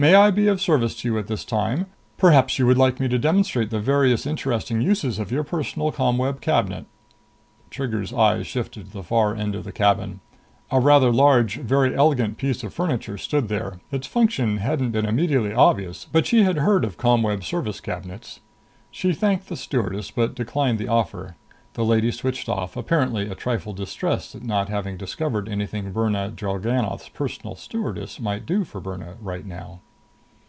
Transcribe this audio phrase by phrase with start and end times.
[0.00, 1.86] May I be of service to you at this time?
[2.18, 6.40] Perhaps you would like me to demonstrate the various interesting uses of your personal ComWeb
[6.40, 6.86] Cabinet?"
[7.68, 10.20] Trigger's eyes shifted to the far end of the cabin.
[10.70, 13.80] A rather large, very elegant piece of furniture stood there.
[13.90, 18.38] Its function hadn't been immediately obvious, but she had heard of ComWeb Service Cabinets.
[18.92, 21.34] She thanked the stewardess but declined the offer.
[21.72, 27.08] The lady switched off, apparently a trifle distressed at not having discovered anything Birna Drellgannoth's
[27.08, 29.80] personal stewardess might do for Birna right now.